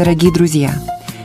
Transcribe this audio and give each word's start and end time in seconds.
дорогие 0.00 0.32
друзья! 0.32 0.72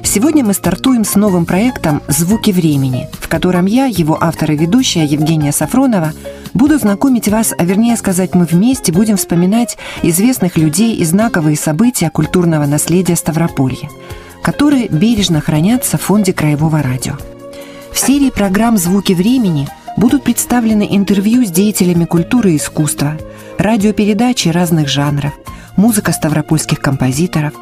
Сегодня 0.03 0.43
мы 0.43 0.53
стартуем 0.53 1.05
с 1.05 1.15
новым 1.15 1.45
проектом 1.45 2.01
«Звуки 2.09 2.51
времени», 2.51 3.07
в 3.13 3.29
котором 3.29 3.67
я, 3.67 3.85
его 3.85 4.17
автор 4.21 4.51
и 4.51 4.57
ведущая 4.57 5.05
Евгения 5.05 5.53
Сафронова, 5.53 6.11
буду 6.53 6.77
знакомить 6.77 7.29
вас, 7.29 7.53
а 7.57 7.63
вернее 7.63 7.95
сказать, 7.95 8.35
мы 8.35 8.43
вместе 8.43 8.91
будем 8.91 9.15
вспоминать 9.15 9.77
известных 10.03 10.57
людей 10.57 10.93
и 10.93 11.05
знаковые 11.05 11.55
события 11.55 12.09
культурного 12.09 12.65
наследия 12.65 13.15
Ставрополья, 13.15 13.89
которые 14.41 14.89
бережно 14.89 15.39
хранятся 15.39 15.97
в 15.97 16.01
фонде 16.01 16.33
Краевого 16.33 16.83
радио. 16.83 17.13
В 17.93 17.97
серии 17.97 18.29
программ 18.29 18.77
«Звуки 18.77 19.13
времени» 19.13 19.69
будут 19.95 20.25
представлены 20.25 20.85
интервью 20.91 21.45
с 21.45 21.49
деятелями 21.49 22.03
культуры 22.03 22.51
и 22.51 22.57
искусства, 22.57 23.17
радиопередачи 23.57 24.49
разных 24.49 24.89
жанров, 24.89 25.31
музыка 25.77 26.11
ставропольских 26.11 26.81
композиторов, 26.81 27.53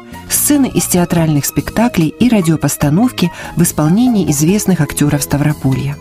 сцены 0.44 0.66
из 0.66 0.84
театральных 0.84 1.46
спектаклей 1.46 2.08
и 2.08 2.28
радиопостановки 2.28 3.32
в 3.56 3.62
исполнении 3.62 4.30
известных 4.30 4.82
актеров 4.82 5.22
Ставрополья 5.22 5.96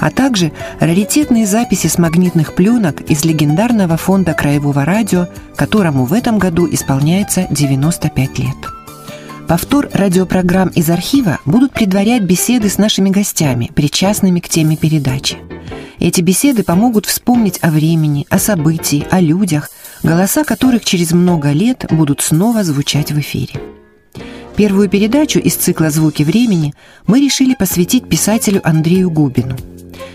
а 0.00 0.10
также 0.10 0.52
раритетные 0.78 1.44
записи 1.44 1.88
с 1.88 1.98
магнитных 1.98 2.54
пленок 2.54 3.00
из 3.00 3.24
легендарного 3.24 3.96
фонда 3.96 4.32
Краевого 4.32 4.84
радио, 4.84 5.26
которому 5.56 6.04
в 6.04 6.12
этом 6.12 6.38
году 6.38 6.68
исполняется 6.70 7.48
95 7.50 8.38
лет. 8.38 8.77
Повтор 9.48 9.88
радиопрограмм 9.94 10.68
из 10.68 10.90
архива 10.90 11.38
будут 11.46 11.72
предварять 11.72 12.22
беседы 12.22 12.68
с 12.68 12.76
нашими 12.76 13.08
гостями, 13.08 13.70
причастными 13.74 14.40
к 14.40 14.48
теме 14.50 14.76
передачи. 14.76 15.38
Эти 15.98 16.20
беседы 16.20 16.62
помогут 16.62 17.06
вспомнить 17.06 17.58
о 17.62 17.70
времени, 17.70 18.26
о 18.28 18.38
событии, 18.38 19.06
о 19.10 19.20
людях, 19.20 19.70
голоса 20.02 20.44
которых 20.44 20.84
через 20.84 21.12
много 21.12 21.52
лет 21.52 21.86
будут 21.88 22.20
снова 22.20 22.62
звучать 22.62 23.10
в 23.10 23.18
эфире. 23.20 23.54
Первую 24.54 24.90
передачу 24.90 25.38
из 25.38 25.54
цикла 25.54 25.88
«Звуки 25.88 26.24
времени» 26.24 26.74
мы 27.06 27.18
решили 27.18 27.54
посвятить 27.54 28.06
писателю 28.06 28.60
Андрею 28.64 29.10
Губину. 29.10 29.56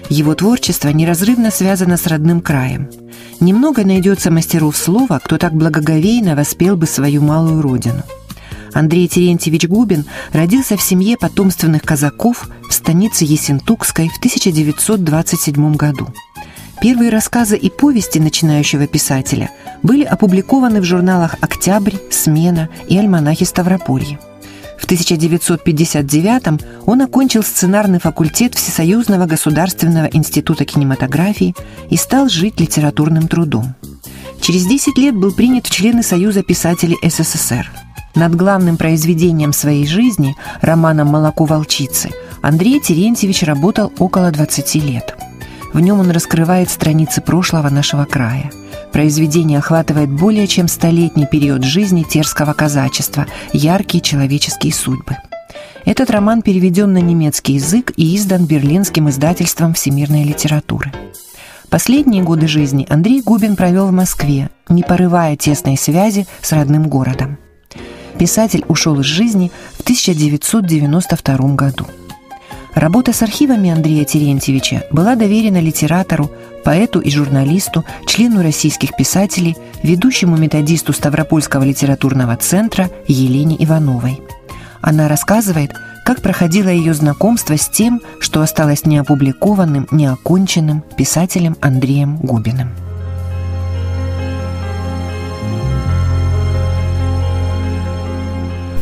Его 0.09 0.35
творчество 0.35 0.89
неразрывно 0.89 1.49
связано 1.49 1.97
с 1.97 2.05
родным 2.05 2.39
краем. 2.39 2.87
Немного 3.39 3.83
найдется 3.83 4.29
мастеров 4.29 4.77
слова, 4.77 5.19
кто 5.23 5.39
так 5.39 5.55
благоговейно 5.55 6.35
воспел 6.35 6.77
бы 6.77 6.85
свою 6.85 7.23
малую 7.23 7.63
родину. 7.63 8.03
Андрей 8.73 9.07
Терентьевич 9.07 9.67
Губин 9.67 10.05
родился 10.31 10.77
в 10.77 10.81
семье 10.81 11.17
потомственных 11.17 11.83
казаков 11.83 12.49
в 12.67 12.73
станице 12.73 13.23
Есентукской 13.25 14.09
в 14.09 14.17
1927 14.17 15.75
году. 15.75 16.07
Первые 16.81 17.11
рассказы 17.11 17.55
и 17.55 17.69
повести 17.69 18.19
начинающего 18.19 18.87
писателя 18.87 19.51
были 19.83 20.03
опубликованы 20.03 20.81
в 20.81 20.83
журналах 20.83 21.37
«Октябрь», 21.39 21.95
«Смена» 22.09 22.69
и 22.89 22.97
«Альманахи 22.97 23.45
Ставрополья». 23.45 24.19
В 24.77 24.85
1959 24.85 26.61
он 26.85 27.01
окончил 27.01 27.41
сценарный 27.41 28.01
факультет 28.01 28.55
Всесоюзного 28.55 29.27
государственного 29.27 30.07
института 30.07 30.65
кинематографии 30.65 31.55
и 31.89 31.95
стал 31.95 32.27
жить 32.27 32.59
литературным 32.59 33.29
трудом. 33.29 33.75
Через 34.41 34.65
10 34.65 34.97
лет 34.97 35.15
был 35.15 35.31
принят 35.31 35.67
в 35.67 35.71
члены 35.71 36.03
Союза 36.03 36.43
писателей 36.43 36.97
СССР. 37.01 37.71
Над 38.15 38.35
главным 38.35 38.77
произведением 38.77 39.53
своей 39.53 39.87
жизни, 39.87 40.35
романом 40.61 41.07
«Молоко 41.07 41.45
волчицы», 41.45 42.11
Андрей 42.41 42.79
Терентьевич 42.79 43.43
работал 43.43 43.91
около 43.97 44.29
20 44.29 44.75
лет. 44.75 45.15
В 45.73 45.79
нем 45.79 45.99
он 45.99 46.11
раскрывает 46.11 46.69
страницы 46.69 47.21
прошлого 47.21 47.69
нашего 47.69 48.05
края. 48.05 48.51
Произведение 48.91 49.57
охватывает 49.57 50.11
более 50.11 50.45
чем 50.45 50.67
столетний 50.67 51.25
период 51.25 51.63
жизни 51.63 52.03
терского 52.03 52.53
казачества, 52.53 53.25
яркие 53.51 54.01
человеческие 54.01 54.73
судьбы. 54.73 55.17
Этот 55.83 56.11
роман 56.11 56.43
переведен 56.43 56.93
на 56.93 56.99
немецкий 56.99 57.53
язык 57.53 57.91
и 57.97 58.15
издан 58.15 58.45
берлинским 58.45 59.09
издательством 59.09 59.73
всемирной 59.73 60.23
литературы. 60.23 60.91
Последние 61.69 62.21
годы 62.21 62.47
жизни 62.47 62.85
Андрей 62.87 63.23
Губин 63.23 63.55
провел 63.55 63.87
в 63.87 63.91
Москве, 63.91 64.51
не 64.69 64.83
порывая 64.83 65.35
тесной 65.35 65.75
связи 65.75 66.27
с 66.43 66.51
родным 66.51 66.87
городом. 66.87 67.39
Писатель 68.23 68.63
ушел 68.69 69.01
из 69.01 69.05
жизни 69.05 69.51
в 69.73 69.81
1992 69.81 71.55
году. 71.55 71.85
Работа 72.73 73.11
с 73.11 73.21
архивами 73.21 73.69
Андрея 73.69 74.05
Терентьевича 74.05 74.85
была 74.91 75.15
доверена 75.15 75.59
литератору, 75.59 76.31
поэту 76.63 77.01
и 77.01 77.09
журналисту, 77.09 77.83
члену 78.07 78.41
российских 78.41 78.95
писателей, 78.95 79.57
ведущему 79.83 80.37
методисту 80.37 80.93
Ставропольского 80.93 81.63
литературного 81.63 82.37
центра 82.37 82.89
Елене 83.09 83.61
Ивановой. 83.61 84.21
Она 84.79 85.09
рассказывает, 85.09 85.73
как 86.05 86.21
проходило 86.21 86.69
ее 86.69 86.93
знакомство 86.93 87.57
с 87.57 87.67
тем, 87.67 87.99
что 88.21 88.41
осталось 88.41 88.85
неопубликованным, 88.85 89.89
неоконченным 89.91 90.81
писателем 90.95 91.57
Андреем 91.59 92.15
Губиным. 92.15 92.69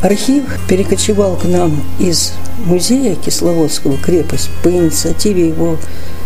Архив 0.02 0.44
перекочевал 0.68 1.36
к 1.36 1.44
нам 1.44 1.80
из 2.00 2.34
музея 2.66 3.16
Кисловодского 3.16 3.98
крепость 3.98 4.50
по 4.64 4.70
инициативе 4.70 5.48
его 5.48 5.78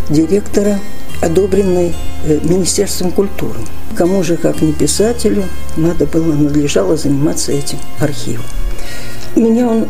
директора, 0.08 0.80
одобренной 1.20 1.94
э, 2.24 2.38
Министерством 2.42 3.10
культуры. 3.10 3.60
Кому 3.94 4.22
же, 4.22 4.38
как 4.38 4.62
не 4.62 4.72
писателю, 4.72 5.44
надо 5.76 6.06
было, 6.06 6.32
надлежало 6.32 6.96
заниматься 6.96 7.52
этим 7.52 7.78
архивом. 8.00 8.44
Меня 9.36 9.68
он, 9.68 9.86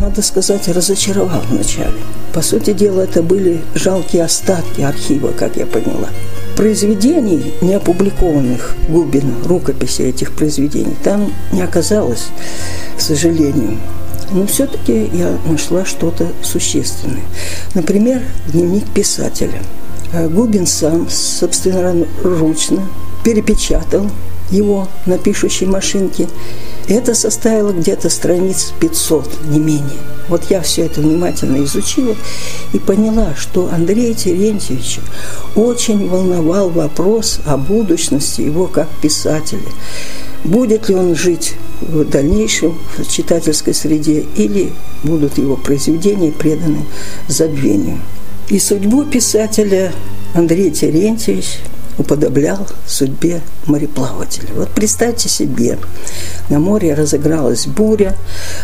надо 0.00 0.22
сказать, 0.22 0.68
разочаровал 0.68 1.42
вначале. 1.50 1.98
По 2.32 2.40
сути 2.40 2.72
дела, 2.72 3.02
это 3.02 3.22
были 3.22 3.60
жалкие 3.74 4.24
остатки 4.24 4.80
архива, 4.80 5.32
как 5.32 5.58
я 5.58 5.66
поняла. 5.66 6.08
Произведений, 6.56 7.52
не 7.60 7.74
опубликованных 7.74 8.74
Губина, 8.88 9.34
рукописи 9.44 10.00
этих 10.00 10.32
произведений, 10.32 10.96
там 11.04 11.30
не 11.52 11.60
оказалось, 11.60 12.28
к 12.96 13.00
сожалению. 13.02 13.76
Но 14.32 14.46
все-таки 14.46 15.10
я 15.12 15.36
нашла 15.44 15.84
что-то 15.84 16.28
существенное. 16.42 17.22
Например, 17.74 18.22
дневник 18.48 18.88
писателя. 18.88 19.60
А 20.14 20.26
Губин 20.26 20.66
сам 20.66 21.10
собственноручно 21.10 22.82
перепечатал 23.22 24.10
его 24.50 24.88
на 25.04 25.18
пишущей 25.18 25.66
машинке. 25.66 26.28
Это 26.88 27.14
составило 27.14 27.72
где-то 27.72 28.08
страниц 28.08 28.72
500, 28.80 29.46
не 29.48 29.58
менее. 29.58 29.98
Вот 30.28 30.44
я 30.50 30.60
все 30.60 30.82
это 30.82 31.00
внимательно 31.00 31.62
изучила 31.64 32.14
и 32.72 32.78
поняла, 32.78 33.34
что 33.36 33.68
Андрея 33.72 34.14
Терентьевича 34.14 35.00
очень 35.54 36.08
волновал 36.08 36.70
вопрос 36.70 37.40
о 37.44 37.56
будущности 37.56 38.40
его 38.40 38.66
как 38.66 38.88
писателя. 39.02 39.60
Будет 40.44 40.88
ли 40.88 40.94
он 40.94 41.16
жить 41.16 41.54
в 41.80 42.04
дальнейшем 42.04 42.78
в 42.96 43.08
читательской 43.08 43.74
среде 43.74 44.24
или 44.36 44.72
будут 45.02 45.38
его 45.38 45.56
произведения 45.56 46.32
преданы 46.32 46.84
забвению. 47.28 48.00
И 48.48 48.58
судьбу 48.58 49.04
писателя 49.04 49.92
Андрей 50.34 50.70
Терентьевич 50.70 51.58
уподоблял 51.98 52.66
судьбе 52.86 53.40
мореплавателя. 53.66 54.48
Вот 54.54 54.70
представьте 54.70 55.28
себе, 55.28 55.78
на 56.48 56.58
море 56.58 56.94
разыгралась 56.94 57.66
буря, 57.66 58.16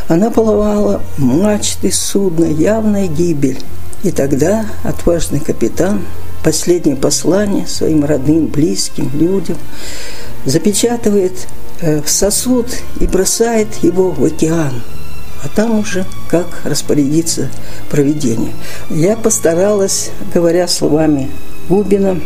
она 0.08 0.30
половала 0.30 1.02
мачты 1.18 1.90
судна, 1.92 2.46
явная 2.46 3.06
гибель. 3.06 3.58
И 4.02 4.10
тогда 4.10 4.66
отважный 4.82 5.40
капитан 5.40 6.02
последнее 6.42 6.96
послание 6.96 7.66
своим 7.66 8.04
родным, 8.04 8.46
близким 8.46 9.10
людям 9.14 9.56
запечатывает 10.44 11.46
э, 11.80 12.02
в 12.02 12.10
сосуд 12.10 12.66
и 13.00 13.06
бросает 13.06 13.68
его 13.82 14.10
в 14.10 14.24
океан. 14.24 14.82
А 15.44 15.48
там 15.48 15.78
уже 15.78 16.04
как 16.28 16.46
распорядиться 16.64 17.48
проведение. 17.90 18.52
Я 18.90 19.16
постаралась, 19.16 20.10
говоря 20.32 20.68
словами 20.68 21.30
Губина, 21.68 22.20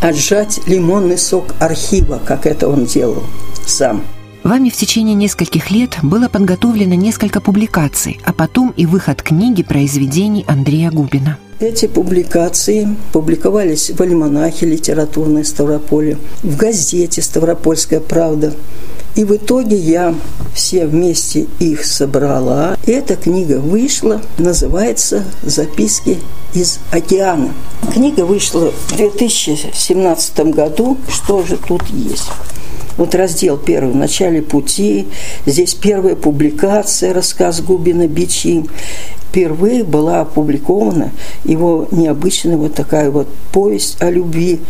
отжать 0.00 0.60
лимонный 0.66 1.18
сок 1.18 1.54
архива, 1.58 2.20
как 2.24 2.46
это 2.46 2.68
он 2.68 2.86
делал 2.86 3.22
сам. 3.66 4.02
Вами 4.42 4.70
в 4.70 4.76
течение 4.76 5.14
нескольких 5.14 5.70
лет 5.70 5.98
было 6.02 6.28
подготовлено 6.28 6.94
несколько 6.94 7.42
публикаций, 7.42 8.18
а 8.24 8.32
потом 8.32 8.72
и 8.74 8.86
выход 8.86 9.22
книги 9.22 9.62
произведений 9.62 10.46
Андрея 10.48 10.90
Губина. 10.90 11.36
Эти 11.60 11.86
публикации 11.86 12.88
публиковались 13.12 13.90
в 13.90 14.00
альманахе 14.00 14.64
литературной 14.64 15.44
Ставрополя, 15.44 16.16
в 16.42 16.56
газете 16.56 17.20
«Ставропольская 17.20 18.00
правда». 18.00 18.54
И 19.16 19.24
в 19.24 19.34
итоге 19.34 19.76
я 19.76 20.14
все 20.54 20.86
вместе 20.86 21.46
их 21.58 21.84
собрала. 21.84 22.76
Эта 22.86 23.16
книга 23.16 23.58
вышла, 23.58 24.20
называется 24.38 25.24
«Записки 25.42 26.18
из 26.54 26.78
океана». 26.92 27.50
Книга 27.92 28.24
вышла 28.24 28.70
в 28.70 28.96
2017 28.96 30.40
году. 30.54 30.96
Что 31.08 31.42
же 31.44 31.56
тут 31.56 31.82
есть? 31.88 32.28
Вот 32.96 33.14
раздел 33.14 33.56
первый, 33.56 33.92
в 33.92 33.96
начале 33.96 34.42
пути, 34.42 35.08
здесь 35.46 35.74
первая 35.74 36.16
публикация, 36.16 37.14
рассказ 37.14 37.62
Губина 37.62 38.06
«Бичи». 38.06 38.64
Впервые 39.28 39.84
была 39.84 40.22
опубликована 40.22 41.12
его 41.44 41.88
необычная 41.92 42.56
вот 42.56 42.74
такая 42.74 43.10
вот 43.10 43.28
повесть 43.52 44.02
о 44.02 44.10
любви, 44.10 44.60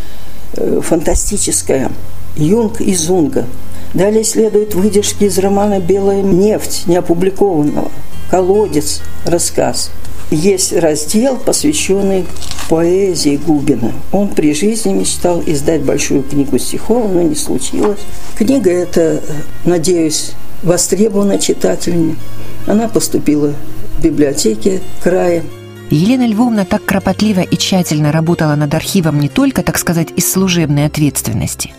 э, 0.53 0.81
фантастическая, 0.83 1.91
«Юнг 2.37 2.81
и 2.81 2.95
Зунга». 2.95 3.47
Далее 3.95 4.25
следуют 4.25 4.75
выдержки 4.75 5.25
из 5.25 5.39
романа 5.39 5.81
«Белая 5.81 6.23
нефть», 6.23 6.87
неопубликованного, 6.87 7.91
«Колодец», 8.31 9.03
рассказ– 9.25 9.91
есть 10.31 10.73
раздел, 10.73 11.37
посвященный 11.37 12.25
поэзии 12.69 13.37
Губина. 13.37 13.93
Он 14.13 14.29
при 14.29 14.55
жизни 14.55 14.93
мечтал 14.93 15.43
издать 15.45 15.83
большую 15.83 16.23
книгу 16.23 16.57
стихов, 16.59 17.11
но 17.13 17.23
не 17.23 17.35
случилось. 17.35 17.99
Книга 18.37 18.71
эта, 18.71 19.23
надеюсь, 19.65 20.33
востребована 20.63 21.39
читателями. 21.39 22.17
Она 22.67 22.89
поступила 22.89 23.55
в 23.99 24.03
библиотеке 24.03 24.81
края. 25.03 25.43
Елена 25.91 26.29
Львовна 26.29 26.65
так 26.65 26.85
кропотливо 26.85 27.41
и 27.41 27.57
тщательно 27.57 28.13
работала 28.13 28.55
над 28.55 28.73
архивом 28.73 29.19
не 29.19 29.29
только, 29.29 29.65
так 29.65 29.79
сказать, 29.79 30.09
из 30.15 30.31
служебной 30.31 30.87
ответственности. 30.87 31.75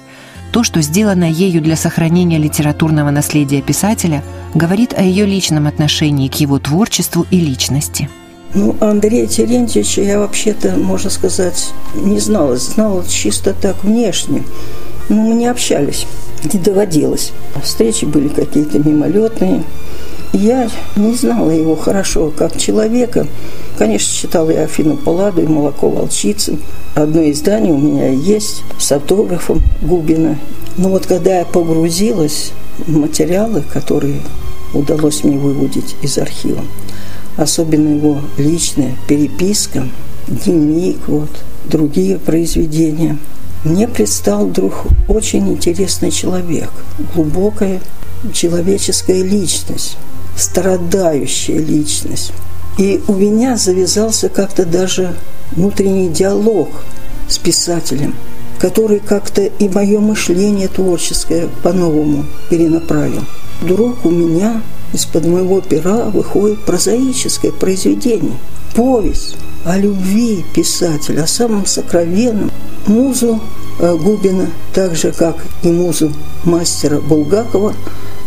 То, 0.51 0.63
что 0.63 0.81
сделано 0.81 1.29
ею 1.29 1.61
для 1.61 1.75
сохранения 1.75 2.37
литературного 2.37 3.09
наследия 3.09 3.61
писателя, 3.61 4.23
говорит 4.53 4.93
о 4.93 5.01
ее 5.01 5.25
личном 5.25 5.67
отношении 5.67 6.27
к 6.27 6.35
его 6.35 6.59
творчеству 6.59 7.25
и 7.31 7.39
личности– 7.39 8.09
ну, 8.53 8.75
Андрея 8.81 9.27
Терентьевича 9.27 10.01
я 10.01 10.19
вообще-то, 10.19 10.71
можно 10.71 11.09
сказать, 11.09 11.71
не 11.95 12.19
знала. 12.19 12.57
Знала 12.57 13.05
чисто 13.07 13.53
так 13.53 13.83
внешне. 13.83 14.43
Но 15.07 15.15
мы 15.15 15.35
не 15.35 15.47
общались, 15.47 16.05
не 16.51 16.59
доводилось. 16.59 17.31
Встречи 17.63 18.03
были 18.05 18.27
какие-то 18.27 18.79
мимолетные. 18.79 19.63
Я 20.33 20.69
не 20.95 21.13
знала 21.13 21.49
его 21.51 21.75
хорошо 21.75 22.31
как 22.35 22.57
человека. 22.57 23.27
Конечно, 23.77 24.13
читала 24.13 24.49
я 24.51 24.63
Афину 24.63 24.95
Палладу 24.95 25.41
и 25.41 25.47
«Молоко 25.47 25.89
волчицы». 25.89 26.57
Одно 26.95 27.29
издание 27.29 27.73
у 27.73 27.77
меня 27.77 28.09
есть 28.09 28.63
с 28.79 28.91
автографом 28.93 29.61
Губина. 29.81 30.37
Но 30.77 30.89
вот 30.89 31.05
когда 31.05 31.39
я 31.39 31.45
погрузилась 31.45 32.53
в 32.77 32.97
материалы, 32.97 33.61
которые 33.73 34.21
удалось 34.73 35.25
мне 35.25 35.37
выводить 35.37 35.95
из 36.01 36.17
архива, 36.17 36.63
особенно 37.35 37.89
его 37.95 38.21
личная 38.37 38.95
переписка, 39.07 39.83
дневник, 40.27 40.97
вот, 41.07 41.29
другие 41.65 42.17
произведения. 42.17 43.17
Мне 43.63 43.87
предстал 43.87 44.47
вдруг 44.47 44.85
очень 45.07 45.47
интересный 45.49 46.09
человек, 46.09 46.71
глубокая 47.13 47.81
человеческая 48.33 49.23
личность, 49.23 49.97
страдающая 50.35 51.59
личность. 51.59 52.33
И 52.77 53.01
у 53.07 53.13
меня 53.13 53.57
завязался 53.57 54.29
как-то 54.29 54.65
даже 54.65 55.15
внутренний 55.51 56.09
диалог 56.09 56.69
с 57.27 57.37
писателем, 57.37 58.15
который 58.59 58.99
как-то 58.99 59.41
и 59.41 59.69
мое 59.69 59.99
мышление 59.99 60.67
творческое 60.67 61.49
по-новому 61.63 62.25
перенаправил. 62.49 63.23
Вдруг 63.61 64.05
у 64.05 64.09
меня 64.09 64.61
из-под 64.93 65.25
моего 65.25 65.61
пера 65.61 66.05
выходит 66.09 66.63
прозаическое 66.65 67.51
произведение, 67.51 68.37
повесть 68.75 69.37
о 69.65 69.77
любви 69.77 70.43
писателя, 70.53 71.23
о 71.23 71.27
самом 71.27 71.65
сокровенном. 71.65 72.51
Музу 72.87 73.39
э, 73.79 73.95
Губина, 73.95 74.47
так 74.73 74.95
же, 74.95 75.11
как 75.11 75.37
и 75.61 75.67
музу 75.67 76.11
мастера 76.43 76.99
Булгакова, 76.99 77.73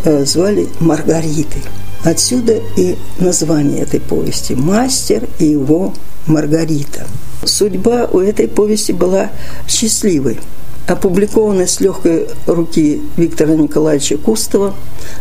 э, 0.05 0.25
звали 0.25 0.69
Маргаритой. 0.79 1.63
Отсюда 2.05 2.61
и 2.77 2.97
название 3.19 3.81
этой 3.81 4.01
повести 4.01 4.53
«Мастер 4.53 5.29
и 5.39 5.47
его 5.47 5.93
Маргарита». 6.27 7.07
Судьба 7.45 8.09
у 8.13 8.21
этой 8.21 8.47
повести 8.49 8.93
была 8.93 9.31
счастливой– 9.67 10.39
опубликована 10.87 11.67
с 11.67 11.81
легкой 11.81 12.27
руки 12.47 13.03
Виктора 13.17 13.55
Николаевича 13.55 14.19
Кустова, 14.19 14.75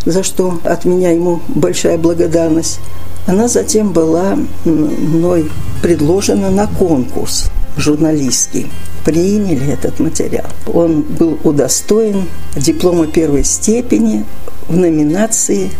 за 0.05 0.23
что 0.23 0.59
от 0.63 0.85
меня 0.85 1.11
ему 1.11 1.41
большая 1.47 1.97
благодарность. 1.97 2.79
Она 3.25 3.47
затем 3.47 3.93
была 3.93 4.37
мной 4.65 5.49
предложена 5.81 6.49
на 6.49 6.67
конкурс 6.67 7.49
журналистский. 7.77 8.69
Приняли 9.05 9.71
этот 9.71 9.99
материал. 9.99 10.47
Он 10.67 11.01
был 11.01 11.37
удостоен 11.43 12.27
диплома 12.55 13.07
первой 13.07 13.43
степени 13.43 14.25
в 14.67 14.75
номинации 14.77 15.71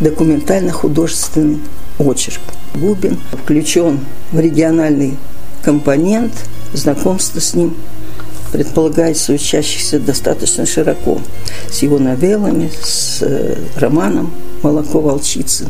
«Документально-художественный 0.00 1.58
очерк». 1.98 2.40
Губин 2.74 3.18
включен 3.32 4.00
в 4.32 4.38
региональный 4.38 5.16
компонент, 5.62 6.32
знакомство 6.72 7.40
с 7.40 7.54
ним 7.54 7.74
предполагается 8.52 9.32
учащихся 9.32 9.98
достаточно 9.98 10.66
широко, 10.66 11.20
с 11.70 11.82
его 11.82 11.98
новеллами, 11.98 12.70
с 12.82 13.22
э, 13.22 13.56
романом 13.76 14.32
«Молоко 14.62 15.00
волчицы». 15.00 15.66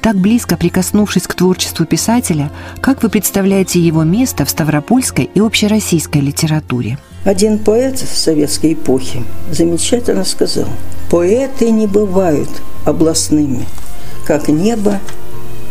Так 0.00 0.16
близко 0.16 0.56
прикоснувшись 0.56 1.26
к 1.26 1.34
творчеству 1.34 1.84
писателя, 1.84 2.52
как 2.80 3.02
вы 3.02 3.08
представляете 3.08 3.80
его 3.80 4.04
место 4.04 4.44
в 4.44 4.50
ставропольской 4.50 5.28
и 5.34 5.40
общероссийской 5.40 6.20
литературе? 6.20 6.98
Один 7.26 7.58
поэт 7.58 7.98
в 7.98 8.16
советской 8.16 8.74
эпохе 8.74 9.24
замечательно 9.50 10.24
сказал, 10.24 10.68
«Поэты 11.10 11.72
не 11.72 11.88
бывают 11.88 12.48
областными, 12.84 13.66
как 14.24 14.46
небо 14.46 15.00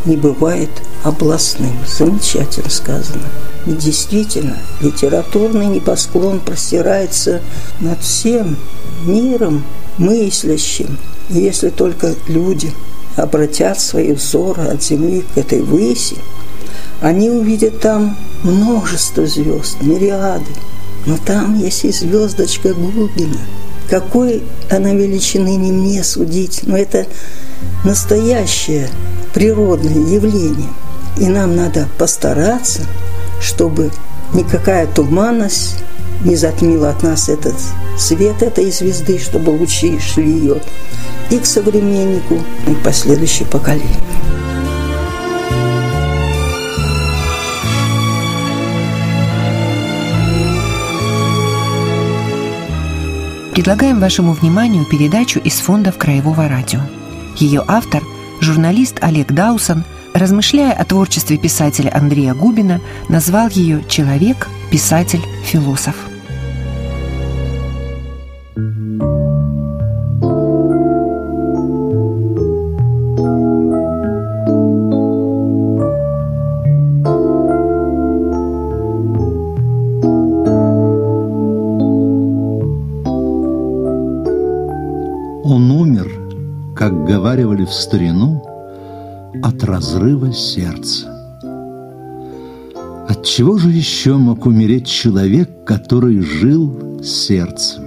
не 0.04 0.18
бывает 0.18 0.69
областным». 1.06 1.72
Замечательно 1.88 2.69
сказано. 2.69 3.24
И 3.68 3.72
действительно, 3.72 4.57
литературный 4.81 5.68
небосклон 5.68 6.42
простирается 6.42 7.42
над 7.80 8.01
всем 8.01 8.58
миром 9.06 9.63
мыслящим. 9.98 10.98
Если 11.30 11.69
только 11.69 12.16
люди 12.28 12.74
обратят 13.16 13.80
свои 13.80 14.12
взоры 14.12 14.63
от 14.63 14.84
земли 14.84 15.24
к 15.34 15.38
этой 15.38 15.62
выси, 15.62 16.18
они 17.00 17.30
увидят 17.30 17.79
там 17.79 18.18
множество 18.44 19.25
звезд, 19.25 19.77
мириады. 19.79 20.51
Но 21.05 21.17
там 21.17 21.59
есть 21.59 21.85
и 21.85 21.91
звездочка 21.91 22.74
Губина. 22.74 23.39
Какой 23.89 24.43
она 24.69 24.93
величины 24.93 25.55
не 25.55 25.71
мне 25.71 26.03
судить, 26.03 26.62
но 26.63 26.77
это 26.77 27.05
настоящее 27.83 28.89
природное 29.33 29.93
явление. 29.93 30.69
И 31.17 31.27
нам 31.27 31.55
надо 31.55 31.88
постараться– 31.97 32.81
чтобы 33.45 33.91
никакая 34.33 34.88
туманность 34.88 35.77
не 36.24 36.35
затмила 36.35 36.89
от 36.89 37.03
нас 37.03 37.29
этот 37.29 37.55
свет 37.97 38.41
этой 38.41 38.71
звезды, 38.71 39.19
чтобы 39.19 39.51
лучи 39.51 40.00
шли 40.00 40.31
ее 40.31 40.62
и 41.29 41.38
к 41.38 41.45
современнику, 41.45 42.39
и 42.67 42.74
к 42.74 42.83
последующим 42.83 43.47
поколениям. 43.47 44.01
Предлагаем 53.55 54.01
вашему 54.01 54.33
вниманию 54.33 54.83
передачу 54.83 55.39
из 55.39 55.62
фондов 55.62 55.97
Краевого 55.97 56.50
радио. 56.50 56.81
Ее 57.38 57.63
автор– 57.65 58.03
журналист 58.41 58.97
Олег 59.01 59.31
Даусон– 59.31 59.85
размышляя 60.13 60.74
о 60.74 60.83
творчестве 60.83 61.38
писателя 61.38 61.89
Андрея 61.93 62.33
Губина, 62.33 62.81
назвал 63.07 63.47
ее 63.47 63.81
«Человек, 63.88 64.50
писатель, 64.71 65.21
философ». 65.45 65.95
Как 87.36 87.44
говаривали 87.44 87.65
в 87.65 87.74
старину, 87.74 88.42
от 89.44 89.63
разрыва 89.63 90.32
сердца. 90.32 91.12
От 93.10 93.25
чего 93.25 93.58
же 93.58 93.70
еще 93.70 94.15
мог 94.15 94.46
умереть 94.46 94.88
человек, 94.88 95.65
который 95.65 96.22
жил 96.22 97.01
сердцем? 97.04 97.84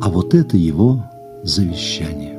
А 0.00 0.08
вот 0.08 0.32
это 0.34 0.56
его 0.56 1.04
завещание. 1.42 2.38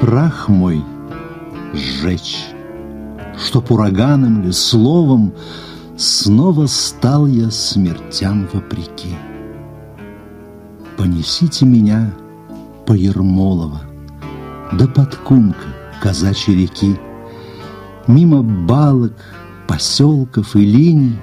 Прах 0.00 0.48
мой 0.48 0.82
сжечь, 1.74 2.48
чтоб 3.38 3.70
ураганом 3.70 4.42
ли, 4.42 4.52
словом, 4.52 5.32
Снова 5.96 6.66
стал 6.66 7.26
я 7.26 7.50
смертям 7.50 8.46
вопреки. 8.52 9.16
Понесите 10.98 11.64
меня 11.64 12.12
по 12.86 12.92
Ермолова, 12.92 13.80
До 14.72 14.88
подкумка 14.88 15.64
казачьей 16.02 16.64
реки, 16.64 17.00
Мимо 18.06 18.42
балок, 18.42 19.14
поселков 19.66 20.54
и 20.54 20.66
линий, 20.66 21.16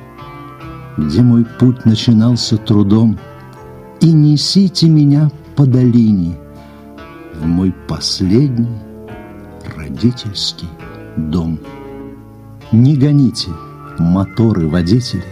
Где 0.97 1.21
мой 1.21 1.45
путь 1.45 1.85
начинался 1.85 2.57
трудом, 2.57 3.19
И 4.01 4.11
несите 4.11 4.89
меня 4.89 5.29
по 5.55 5.67
долине 5.67 6.35
В 7.35 7.45
мой 7.45 7.71
последний 7.87 8.79
родительский 9.77 10.69
дом. 11.15 11.59
Не 12.71 12.97
гоните 12.97 13.51
моторы 13.99 14.67
водители, 14.67 15.23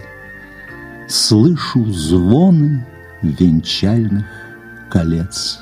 Слышу 1.08 1.84
звоны 1.92 2.86
венчальных 3.22 4.24
колец. 4.90 5.60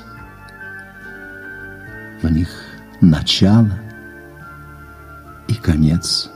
В 2.21 2.29
них 2.31 2.47
начало 3.01 3.71
и 5.47 5.55
конец. 5.55 6.29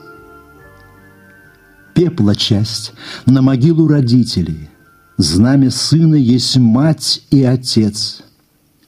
Пепла 1.93 2.35
часть 2.35 2.93
на 3.25 3.41
могилу 3.41 3.87
родителей, 3.87 4.69
Знамя 5.17 5.71
сына 5.71 6.15
есть 6.15 6.57
мать 6.57 7.21
и 7.31 7.43
отец. 7.43 8.21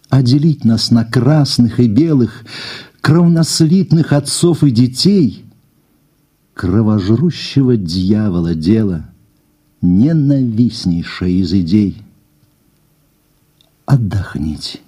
А 0.10 0.22
нас 0.66 0.92
на 0.92 1.06
красных 1.06 1.80
и 1.80 1.88
белых, 1.88 2.44
Кровнослитных 3.00 4.12
отцов 4.12 4.64
и 4.64 4.72
детей, 4.72 5.46
Кровожрущего 6.58 7.78
дьявола 7.78 8.56
дело, 8.56 9.06
Ненавистнейшая 9.82 11.30
из 11.30 11.54
идей. 11.54 12.02
Отдохните, 13.86 14.80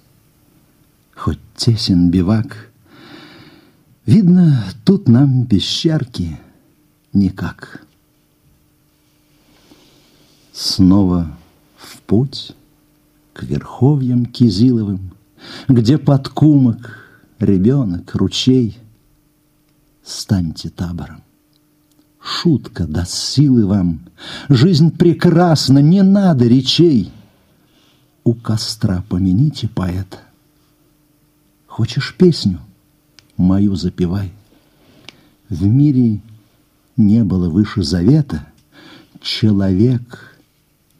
хоть 1.14 1.38
тесен 1.54 2.10
бивак, 2.10 2.72
Видно, 4.04 4.64
тут 4.84 5.08
нам 5.08 5.44
без 5.44 5.62
щарки 5.62 6.40
никак. 7.12 7.86
Снова 10.52 11.38
в 11.76 12.00
путь 12.02 12.50
к 13.32 13.44
верховьям 13.44 14.26
Кизиловым, 14.26 15.12
Где 15.68 15.98
под 15.98 16.28
кумок 16.30 16.98
ребенок, 17.38 18.12
ручей. 18.16 18.76
Станьте 20.02 20.68
табором. 20.68 21.22
Шутка 22.30 22.86
даст 22.86 23.12
силы 23.12 23.66
вам. 23.66 24.00
Жизнь 24.48 24.96
прекрасна, 24.96 25.80
не 25.80 26.02
надо 26.02 26.46
речей. 26.46 27.10
У 28.22 28.34
костра 28.34 29.04
помяните 29.08 29.68
поэта. 29.68 30.18
Хочешь 31.66 32.14
песню? 32.16 32.60
Мою 33.36 33.74
запевай. 33.74 34.32
В 35.48 35.66
мире 35.66 36.20
не 36.96 37.24
было 37.24 37.48
выше 37.48 37.82
завета. 37.82 38.46
Человек, 39.20 40.38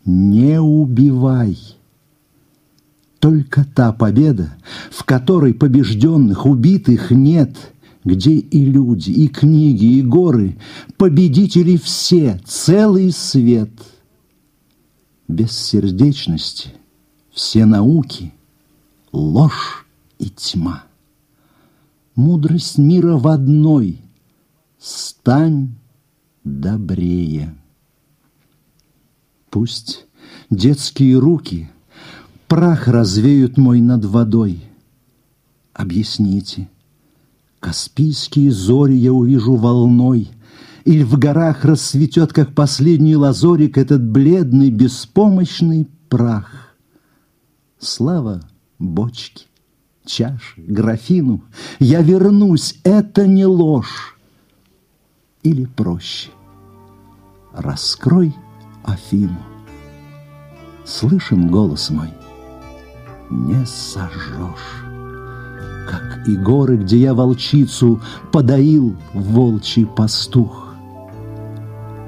не 0.05 0.61
убивай. 0.61 1.57
Только 3.21 3.65
та 3.65 3.93
победа, 3.93 4.57
в 4.91 5.05
которой 5.05 5.55
побежденных, 5.55 6.45
убитых 6.45 7.13
нет, 7.13 7.57
где 8.05 8.33
и 8.33 8.65
люди, 8.65 9.11
и 9.11 9.29
книги, 9.29 9.99
и 9.99 10.03
горы, 10.03 10.59
победители 10.97 11.77
все, 11.77 12.41
целый 12.45 13.13
свет. 13.13 13.71
Без 15.29 15.53
сердечности 15.53 16.73
все 17.31 17.65
науки, 17.65 18.33
ложь 19.13 19.87
и 20.19 20.29
тьма. 20.29 20.85
Мудрость 22.15 22.79
мира 22.79 23.17
в 23.17 23.29
одной— 23.29 24.01
стань 24.79 25.75
добрее. 26.43 27.55
Пусть 29.51 30.07
детские 30.51 31.19
руки— 31.19 31.71
прах 32.51 32.89
развеют 32.89 33.59
мой 33.59 33.81
над 33.81 34.05
водой. 34.05 34.65
Объясните, 35.73 36.69
Каспийские 37.61 38.51
зори 38.51 38.95
я 38.95 39.13
увижу 39.13 39.55
волной, 39.55 40.31
Или 40.87 41.03
в 41.03 41.19
горах 41.19 41.67
расцветет, 41.67 42.33
как 42.33 42.55
последний 42.55 43.17
лазорик, 43.17 43.77
Этот 43.77 44.03
бледный, 44.03 44.71
беспомощный 44.71 45.87
прах. 46.09 46.75
Слава 47.79 48.41
бочке, 48.79 49.45
чаше, 50.07 50.55
графину, 50.57 51.45
Я 51.79 52.01
вернусь, 52.01 52.81
это 52.83 53.27
не 53.27 53.45
ложь. 53.45 54.17
Или 55.43 55.67
проще, 55.67 56.31
раскрой 57.53 58.35
Афину. 58.85 59.39
Слышен 60.85 61.51
голос 61.51 61.91
мой, 61.91 62.09
не 63.31 63.65
сожжешь. 63.67 64.90
Как 65.91 66.29
и 66.29 66.37
горы, 66.37 66.77
где 66.77 66.99
я 66.99 67.15
волчицу 67.15 68.01
подоил 68.31 68.95
волчий 69.13 69.85
пастух. 69.85 70.73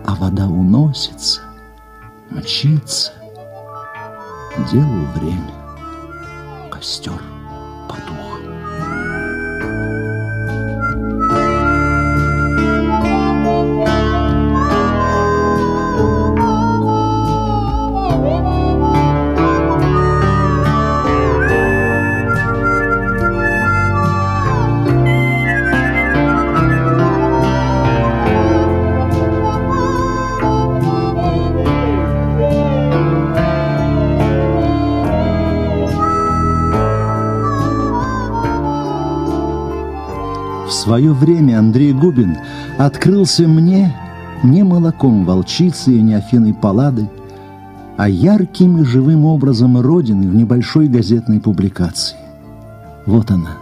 А 0.07 0.15
вода 0.15 0.47
уносится, 0.47 1.41
мчится, 2.31 3.13
делу 4.71 5.05
время, 5.17 5.51
костер 6.71 7.21
потух. 7.89 8.32
Свое 40.93 41.15
время 41.15 41.59
Андрей 41.59 41.95
Губин 41.95 42.37
открылся 42.77 43.49
мне 43.49 43.97
не 44.43 44.63
молоком 44.63 45.25
волчицы 45.25 45.97
и 45.97 46.03
не 46.03 46.13
Афиной 46.13 46.53
Паллады, 46.53 47.09
а 47.97 48.11
ярким 48.11 48.77
и 48.77 48.85
живым 48.85 49.25
образом 49.25 49.81
Родины 49.81 50.29
в 50.29 50.35
небольшой 50.35 50.89
газетной 50.89 51.41
публикации. 51.41 52.19
Вот 53.07 53.31
она. 53.31 53.57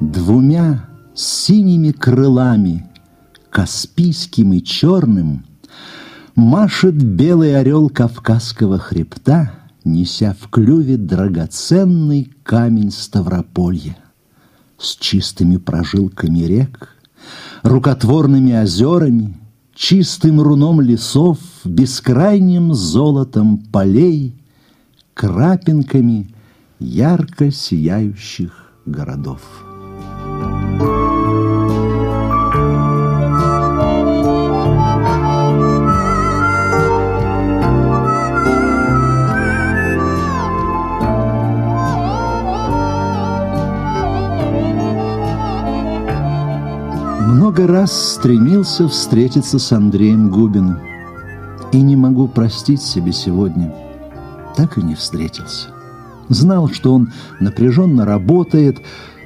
Двумя 0.00 0.84
синими 1.14 1.92
крылами, 1.92 2.84
каспийским 3.48 4.54
и 4.54 4.64
черным, 4.64 5.44
машет 6.34 6.96
белый 6.96 7.56
орел 7.56 7.88
Кавказского 7.88 8.78
хребта, 8.78 9.52
неся 9.84 10.34
в 10.40 10.50
клюве 10.50 10.96
драгоценный 10.96 12.32
камень 12.42 12.90
Ставрополья 12.90 13.96
с 14.78 14.96
чистыми 14.96 15.56
прожилками 15.56 16.40
рек, 16.40 16.96
рукотворными 17.62 18.60
озерами, 18.60 19.36
чистым 19.74 20.40
руном 20.40 20.80
лесов, 20.80 21.38
бескрайним 21.64 22.74
золотом 22.74 23.58
полей, 23.58 24.34
крапинками 25.14 26.30
ярко 26.78 27.50
сияющих 27.50 28.72
городов. 28.86 29.40
Много 47.58 47.72
раз 47.72 48.14
стремился 48.14 48.86
встретиться 48.86 49.58
с 49.58 49.72
Андреем 49.72 50.30
Губиным. 50.30 50.78
И 51.72 51.80
не 51.80 51.96
могу 51.96 52.28
простить 52.28 52.80
себе 52.80 53.12
сегодня. 53.12 53.74
Так 54.54 54.78
и 54.78 54.82
не 54.82 54.94
встретился. 54.94 55.70
Знал, 56.28 56.68
что 56.68 56.94
он 56.94 57.12
напряженно 57.40 58.04
работает, 58.04 58.78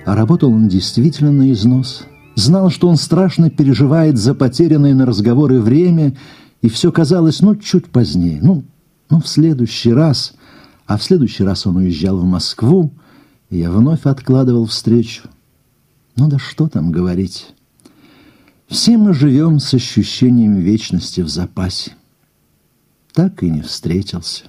а 0.06 0.16
работал 0.16 0.50
он 0.50 0.68
действительно 0.68 1.30
на 1.30 1.52
износ. 1.52 2.06
Знал, 2.34 2.70
что 2.70 2.88
он 2.88 2.96
страшно 2.96 3.50
переживает 3.50 4.16
за 4.16 4.34
потерянное 4.34 4.94
на 4.94 5.04
разговоры 5.04 5.60
время, 5.60 6.16
и 6.62 6.70
все 6.70 6.90
казалось, 6.90 7.42
ну, 7.42 7.54
чуть 7.54 7.90
позднее, 7.90 8.38
ну, 8.40 8.64
ну, 9.10 9.20
в 9.20 9.28
следующий 9.28 9.92
раз. 9.92 10.32
А 10.86 10.96
в 10.96 11.02
следующий 11.02 11.44
раз 11.44 11.66
он 11.66 11.76
уезжал 11.76 12.16
в 12.16 12.24
Москву, 12.24 12.92
и 13.50 13.58
я 13.58 13.70
вновь 13.70 14.06
откладывал 14.06 14.64
встречу. 14.64 15.24
Ну 16.16 16.28
да 16.28 16.38
что 16.38 16.68
там 16.68 16.92
говорить. 16.92 17.52
Все 18.72 18.96
мы 18.96 19.12
живем 19.12 19.58
с 19.58 19.74
ощущением 19.74 20.54
вечности 20.54 21.20
в 21.20 21.28
запасе. 21.28 21.92
Так 23.12 23.42
и 23.42 23.50
не 23.50 23.60
встретился. 23.60 24.44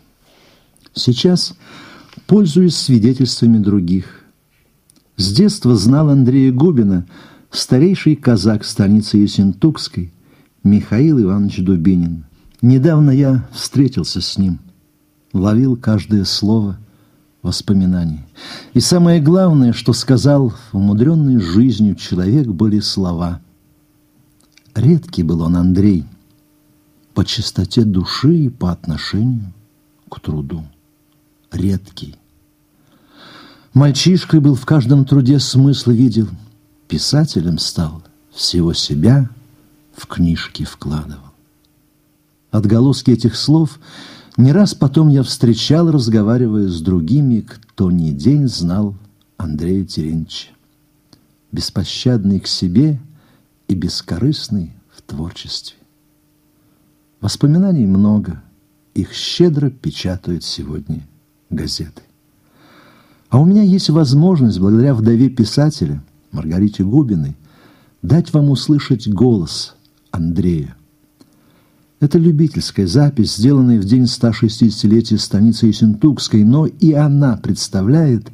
Сейчас 0.94 1.56
пользуюсь 2.25 2.77
свидетельствами 2.77 3.58
других. 3.58 4.24
С 5.18 5.34
детства 5.34 5.75
знал 5.75 6.10
Андрея 6.10 6.53
Губина, 6.53 7.06
старейший 7.51 8.15
казак 8.15 8.63
станицы 8.63 9.18
Ессентукской, 9.18 10.13
Михаил 10.63 11.22
Иванович 11.22 11.58
Дубинин. 11.58 12.24
Недавно 12.62 13.12
я 13.12 13.46
встретился 13.51 14.22
с 14.22 14.38
ним, 14.38 14.60
ловил 15.34 15.75
каждое 15.75 16.24
слово 16.24 16.77
воспоминаний. 17.42 18.22
И 18.74 18.80
самое 18.80 19.20
главное, 19.20 19.74
что 19.74 19.92
сказал 19.92 20.53
умудренный 20.72 21.42
жизнью 21.42 21.96
человек, 21.96 22.48
были 22.48 22.80
слова. 22.80 23.42
Редкий 24.75 25.24
был 25.24 25.42
он 25.42 25.56
Андрей 25.56 26.06
по 27.13 27.24
чистоте 27.24 27.84
души 27.84 28.36
и 28.46 28.50
по 28.50 28.72
отношению 28.72 29.53
к 30.10 30.20
труду 30.20 30.63
редкий. 31.51 32.15
Мальчишкой 33.74 34.39
был 34.39 34.56
в 34.56 34.65
каждом 34.65 35.06
труде 35.06 35.39
смысл 35.39 35.92
видел, 35.92 36.27
писателем 36.88 37.60
стал, 37.60 38.03
всего 38.32 38.74
себя 38.74 39.30
в 39.96 40.08
книжки 40.08 40.63
вкладывал. 40.63 41.22
Отголоски 42.51 43.12
этих 43.12 43.36
слов 43.36 43.80
не 44.38 44.51
раз 44.51 44.74
потом 44.74 45.08
я 45.10 45.22
встречал, 45.22 45.92
разговаривая 45.92 46.68
с 46.68 46.82
другими, 46.82 47.42
кто 47.42 47.92
не 47.92 48.12
день 48.12 48.48
знал 48.48 48.96
Андрея 49.38 49.86
Терентьевича. 49.86 50.50
Беспощадный 51.51 52.39
к 52.39 52.48
себе 52.48 53.00
и 53.67 53.75
бескорыстный 53.75 54.74
в 54.96 55.01
творчестве. 55.01 55.77
Воспоминаний 57.22 57.86
много, 57.86 58.43
их 58.93 59.13
щедро 59.13 59.70
печатают 59.70 60.43
сегодня 60.43 61.08
газеты. 61.50 62.01
А 63.29 63.39
у 63.39 63.46
меня 63.46 63.63
есть 63.63 63.89
возможность, 63.89 64.60
благодаря 64.60 64.93
вдове 64.93 65.29
писателя 65.29 66.03
Маргарите 66.32 66.84
Губиной, 66.84 67.36
дать 68.01 68.34
вам 68.34 68.50
услышать 68.50 69.08
голос 69.08 69.75
Андрея. 70.12 70.75
Это 72.00 72.17
любительская 72.17 72.86
запись, 72.86 73.38
сделанная 73.38 73.79
в 73.79 73.86
день 73.86 74.03
160-летия 74.03 75.17
станицы 75.17 75.67
Ессентукской, 75.67 76.43
но 76.43 76.65
и 76.65 76.91
она 76.91 77.38
представляет 77.38 78.29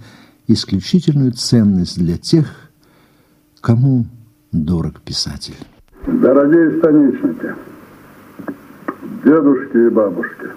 исключительную 0.47 1.33
ценность 1.33 1.99
для 1.99 2.17
тех, 2.17 2.71
кому 3.61 4.07
дорог 4.51 5.01
писатель. 5.01 5.57
Дорогие 6.05 6.79
станичники, 6.79 7.53
дедушки 9.23 9.77
и 9.77 9.89
бабушки, 9.89 10.49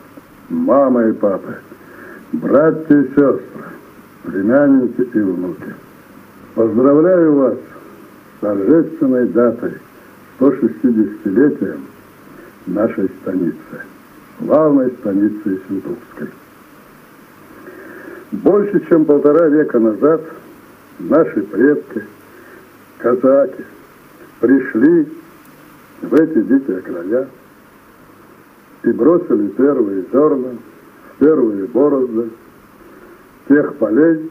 мамы 0.49 1.11
и 1.11 1.13
папы– 1.13 1.57
братья 2.33 2.99
и 2.99 3.09
сестры, 3.09 3.43
племянники 4.25 5.03
и 5.03 5.19
внуки. 5.19 5.75
Поздравляю 6.55 7.35
вас 7.35 7.55
с 7.55 8.41
торжественной 8.41 9.29
датой 9.29 9.75
160-летием 10.39 11.81
нашей 12.67 13.11
станицы, 13.21 13.57
главной 14.41 14.91
станицы 15.01 15.61
Сентукской. 15.69 16.29
Больше 18.33 18.85
чем 18.89 19.05
полтора 19.05 19.49
века 19.49 19.79
назад 19.79 20.23
наши 20.99 21.43
предки, 21.43 22.05
казаки, 22.99 23.65
пришли 24.43 25.09
в 26.03 26.15
эти 26.15 26.43
дикие 26.43 26.81
края 26.81 27.29
и 28.83 28.91
бросили 28.91 29.47
первые 29.49 30.05
зерна 30.13 30.51
первые 31.21 31.67
борозды 31.67 32.31
тех 33.49 33.77
полей, 33.77 34.29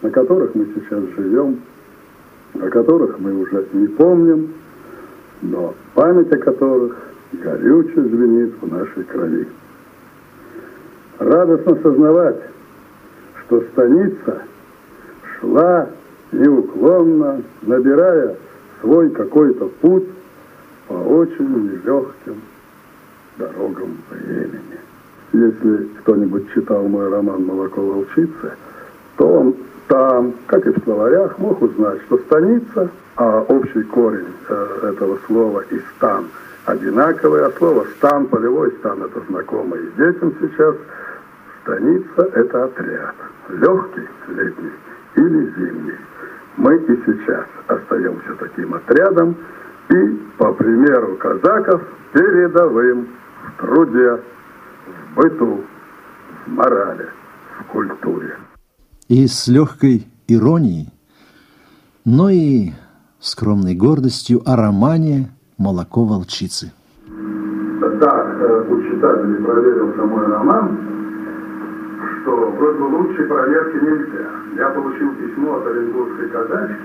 на 0.00 0.10
которых 0.10 0.54
мы 0.54 0.66
сейчас 0.74 1.04
живем, 1.16 1.60
о 2.54 2.70
которых 2.70 3.18
мы 3.18 3.38
уже 3.38 3.66
не 3.74 3.86
помним, 3.88 4.54
но 5.42 5.74
память 5.94 6.32
о 6.32 6.38
которых 6.38 6.96
горюче 7.32 8.02
звенит 8.02 8.54
в 8.62 8.72
нашей 8.72 9.04
крови. 9.04 9.46
Радостно 11.18 11.76
сознавать, 11.82 12.40
что 13.44 13.60
станица 13.72 14.42
шла 15.38 15.88
неуклонно, 16.32 17.42
набирая 17.60 18.36
свой 18.82 19.10
какой-то 19.10 19.66
путь 19.80 20.08
по 20.88 20.94
очень 20.94 21.48
нелегким 21.48 22.42
дорогам 23.38 23.96
времени. 24.10 24.78
Если 25.32 25.88
кто-нибудь 26.00 26.52
читал 26.52 26.86
мой 26.86 27.08
роман 27.08 27.44
«Молоко 27.46 27.80
волчицы», 27.80 28.52
то 29.16 29.26
он 29.26 29.54
там, 29.88 30.34
как 30.46 30.66
и 30.66 30.70
в 30.70 30.84
словарях, 30.84 31.38
мог 31.38 31.62
узнать, 31.62 32.02
что 32.02 32.18
станица, 32.18 32.90
а 33.16 33.40
общий 33.40 33.82
корень 33.84 34.26
э, 34.48 34.90
этого 34.92 35.18
слова 35.26 35.64
и 35.70 35.78
стан 35.96 36.26
одинаковый, 36.66 37.44
а 37.44 37.52
слово 37.52 37.86
стан, 37.96 38.26
полевой 38.26 38.72
стан, 38.72 39.02
это 39.02 39.20
знакомо 39.28 39.76
и 39.76 39.86
детям 39.96 40.34
сейчас. 40.40 40.76
Станица– 41.62 42.22
это 42.34 42.64
отряд, 42.64 43.14
легкий, 43.48 44.08
летний 44.28 44.72
или 45.14 45.52
зимний. 45.56 45.98
Мы 46.56 46.76
и 46.76 46.96
сейчас 47.06 47.46
остаемся 47.66 48.34
таким 48.38 48.74
отрядом 48.74 49.36
и, 49.88 50.20
по 50.38 50.52
примеру 50.52 51.16
казаков, 51.16 51.82
передовым 52.12 53.08
в 53.46 53.60
труде 53.60 54.20
в 54.86 55.16
быту, 55.16 55.60
в 56.46 56.50
морали, 56.50 57.08
в 57.58 57.72
культуре. 57.72 58.36
И 59.08 59.26
с 59.26 59.48
легкой 59.48 60.06
иронией, 60.28 60.88
но 62.04 62.28
и 62.28 62.72
скромной 63.18 63.74
гордостью 63.74 64.42
о 64.44 64.56
романе 64.56 65.30
«Молоко 65.58 66.04
волчицы». 66.04 66.72
Так, 68.00 68.36
э, 68.40 68.66
у 68.68 68.82
читателей 68.82 69.44
проверился 69.44 70.02
мой 70.02 70.26
роман, 70.26 70.91
что 72.22 72.36
вроде 72.56 72.78
бы 72.78 72.84
лучшей 72.84 73.26
проверки 73.26 73.84
нельзя. 73.84 74.30
Я 74.56 74.68
получил 74.70 75.12
письмо 75.14 75.56
от 75.56 75.66
оренбургской 75.66 76.28
казачки, 76.28 76.76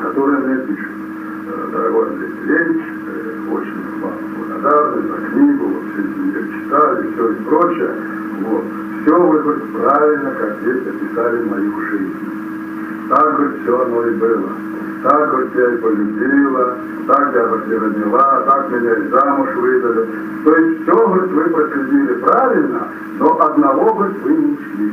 которая 0.00 0.40
мне 0.40 0.66
пишет. 0.66 0.90
«Э, 1.48 1.68
Дорогой 1.72 2.08
Андрей 2.08 2.30
Леонидович, 2.44 2.82
э, 3.06 3.52
очень 3.52 4.00
вам 4.00 4.12
благодарны 4.36 5.02
за 5.08 5.28
книгу, 5.28 5.64
вот 5.64 5.82
все 5.92 6.40
эти 6.40 6.52
читали, 6.52 7.12
все 7.12 7.30
и 7.30 7.34
прочее. 7.44 7.94
Вот. 8.42 8.64
Все 9.02 9.22
вы 9.22 9.38
говорит, 9.42 9.64
правильно, 9.72 10.30
как 10.32 10.58
здесь 10.60 10.86
описали 10.88 11.44
мою 11.44 11.80
жизнь. 11.82 12.14
Так, 13.08 13.36
говорит, 13.36 13.62
все 13.62 13.82
оно 13.82 14.06
и 14.06 14.14
было. 14.14 14.50
Так, 15.02 15.30
говорит, 15.30 15.54
я 15.54 15.72
и 15.72 15.76
полюбила, 15.76 16.76
так 17.06 17.34
я, 17.34 17.46
говорит, 17.46 17.68
и 17.68 17.76
родила, 17.76 18.42
так 18.46 18.70
меня 18.70 18.94
и 18.94 19.08
замуж 19.08 19.48
выдали. 19.56 20.08
То 20.44 20.56
есть 20.56 20.82
все, 20.82 21.08
говорит, 21.08 21.32
вы 21.32 21.44
проследили 21.50 22.12
правильно, 22.14 22.88
но 23.18 23.40
одного, 23.40 23.94
говорит, 23.94 24.16
вы 24.22 24.30
не 24.32 24.52
учли. 24.54 24.92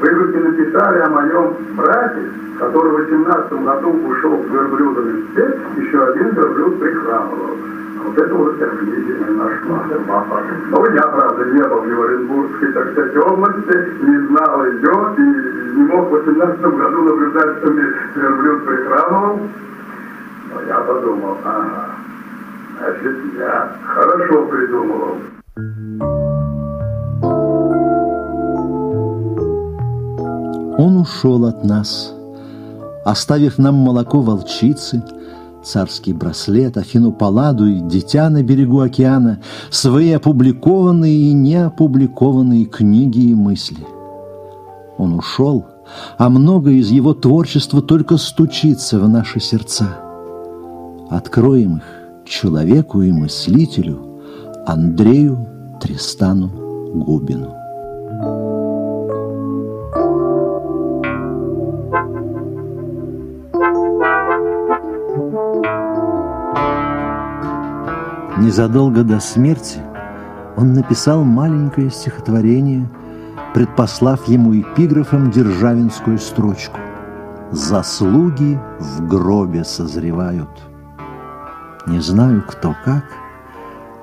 Вы, 0.00 0.08
говорит, 0.08 0.34
не 0.34 0.42
написали 0.42 0.98
о 1.00 1.10
моем 1.10 1.54
брате, 1.76 2.30
который 2.58 2.90
в 2.90 2.94
18 2.94 3.52
году 3.52 3.90
ушел 4.08 4.44
с 4.44 4.52
верблюдами 4.52 5.20
в 5.20 5.30
степь, 5.30 5.86
еще 5.86 6.04
один 6.04 6.30
верблюд 6.30 6.80
прихрамывал. 6.80 7.58
Вот 8.04 8.18
это 8.18 8.34
вот 8.34 8.60
я 8.60 8.66
книги 8.66 9.12
не 9.18 9.30
нашла. 9.30 9.82
Но 10.68 10.86
я, 10.94 11.02
правда, 11.02 11.44
не 11.46 11.62
был 11.62 11.80
в 11.80 12.02
Оренбургской, 12.02 12.72
так 12.72 12.92
сказать, 12.92 13.16
области, 13.16 14.04
не 14.04 14.26
знал 14.28 14.64
ее 14.66 15.14
и 15.16 15.76
не 15.76 15.82
мог 15.84 16.08
в 16.08 16.12
18 16.12 16.60
году 16.60 17.02
наблюдать, 17.02 17.58
что 17.58 17.70
мне 17.70 17.84
верблюд 18.14 18.66
прихрамывал. 18.66 19.40
Но 20.52 20.60
я 20.68 20.80
подумал, 20.80 21.38
ага, 21.44 21.86
значит, 22.78 23.16
я 23.38 23.72
хорошо 23.86 24.46
придумывал. 24.48 25.16
Он 30.76 30.98
ушел 30.98 31.46
от 31.46 31.64
нас, 31.64 32.14
оставив 33.06 33.58
нам 33.58 33.76
молоко 33.76 34.20
волчицы– 34.20 35.02
царский 35.64 36.12
браслет, 36.12 36.76
Афину 36.76 37.12
Палладу 37.12 37.66
и 37.66 37.80
дитя 37.80 38.28
на 38.30 38.42
берегу 38.42 38.80
океана, 38.80 39.40
свои 39.70 40.12
опубликованные 40.12 41.14
и 41.14 41.32
неопубликованные 41.32 42.66
книги 42.66 43.30
и 43.30 43.34
мысли. 43.34 43.86
Он 44.98 45.14
ушел, 45.14 45.66
а 46.18 46.28
многое 46.28 46.74
из 46.74 46.90
его 46.90 47.14
творчества 47.14 47.82
только 47.82 48.16
стучится 48.16 48.98
в 48.98 49.08
наши 49.08 49.40
сердца. 49.40 49.88
откроем 51.10 51.76
их 51.78 52.04
человеку 52.24 53.02
и 53.02 53.12
мыслителю 53.12 54.22
Андрею 54.66 55.46
Тристану 55.80 56.48
Губину. 56.94 57.63
Незадолго 68.38 69.04
до 69.04 69.20
смерти 69.20 69.78
он 70.56 70.72
написал 70.72 71.22
маленькое 71.22 71.88
стихотворение, 71.90 72.90
предпослав 73.54 74.26
ему 74.26 74.60
эпиграфом 74.60 75.30
державинскую 75.30 76.18
строчку 76.18 76.78
«Заслуги 77.52 78.58
в 78.80 79.06
гробе 79.06 79.64
созревают». 79.64 80.50
Не 81.86 82.00
знаю, 82.00 82.42
кто 82.48 82.74
как, 82.84 83.04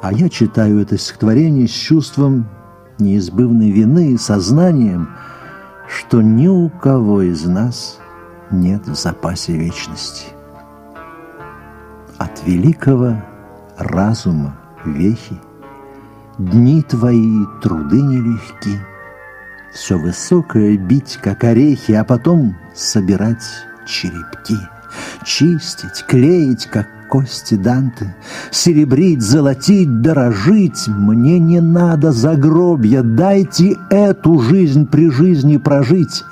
а 0.01 0.13
я 0.13 0.29
читаю 0.29 0.79
это 0.79 0.97
стихотворение 0.97 1.67
с 1.67 1.71
чувством 1.71 2.45
неизбывной 2.99 3.71
вины 3.71 4.11
и 4.11 4.17
сознанием, 4.17 5.09
что 5.89 6.21
ни 6.21 6.47
у 6.47 6.69
кого 6.69 7.21
из 7.21 7.45
нас 7.45 7.99
нет 8.49 8.87
в 8.87 8.95
запасе 8.95 9.57
вечности. 9.57 10.27
От 12.17 12.45
великого 12.45 13.17
разума 13.77 14.57
вехи. 14.85 15.39
Дни 16.37 16.81
твои 16.81 17.45
труды 17.61 18.01
нелегки, 18.01 18.79
Все 19.73 19.97
высокое 19.97 20.77
бить, 20.77 21.19
как 21.21 21.43
орехи, 21.43 21.91
А 21.91 22.03
потом 22.03 22.55
собирать 22.73 23.43
черепки, 23.85 24.57
Чистить, 25.23 26.05
клеить, 26.07 26.65
как 26.65 26.87
кости 27.09 27.55
Данте, 27.55 28.15
Серебрить, 28.49 29.21
золотить, 29.21 30.01
дорожить. 30.01 30.87
Мне 30.87 31.37
не 31.37 31.59
надо 31.59 32.11
загробья, 32.11 33.03
Дайте 33.03 33.77
эту 33.89 34.39
жизнь 34.39 34.87
при 34.87 35.11
жизни 35.11 35.57
прожить. 35.57 36.23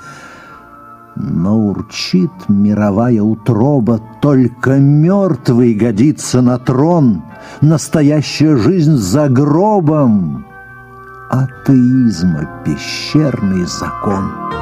Но 1.22 1.58
урчит 1.58 2.30
мировая 2.48 3.22
утроба, 3.22 4.00
Только 4.20 4.78
мертвый 4.78 5.74
годится 5.74 6.40
на 6.40 6.58
трон, 6.58 7.22
Настоящая 7.60 8.56
жизнь 8.56 8.96
за 8.96 9.28
гробом, 9.28 10.44
Атеизма 11.30 12.48
пещерный 12.64 13.66
закон. 13.66 14.59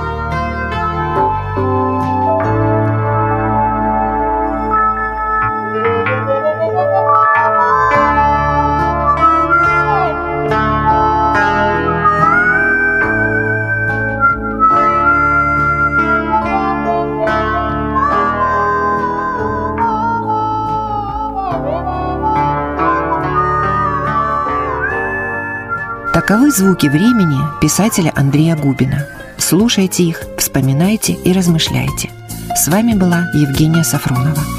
Таковы 26.28 26.50
звуки 26.50 26.88
времени 26.88 27.38
писателя 27.58 28.12
Андрея 28.14 28.54
Губина. 28.54 29.06
Слушайте 29.38 30.02
их, 30.02 30.20
вспоминайте 30.36 31.14
и 31.14 31.32
размышляйте. 31.32 32.10
С 32.54 32.68
вами 32.68 32.92
была 32.92 33.30
Евгения 33.32 33.82
Сафронова. 33.82 34.57